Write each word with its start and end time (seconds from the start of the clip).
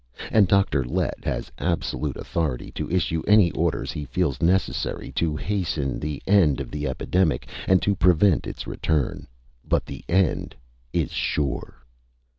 And 0.31 0.47
Dr. 0.47 0.83
Lett 0.83 1.23
has 1.25 1.51
absolute 1.59 2.15
authority 2.17 2.71
to 2.71 2.89
issue 2.89 3.21
any 3.27 3.51
orders 3.51 3.91
he 3.91 4.05
feels 4.05 4.41
necessary 4.41 5.11
to 5.11 5.35
hasten 5.35 5.99
the 5.99 6.23
end 6.25 6.59
of 6.59 6.71
the 6.71 6.87
epidemic 6.87 7.47
and 7.67 7.83
to 7.83 7.93
prevent 7.95 8.47
its 8.47 8.65
return. 8.65 9.27
But 9.63 9.85
the 9.85 10.03
end 10.09 10.55
is 10.91 11.11
sure! 11.11 11.85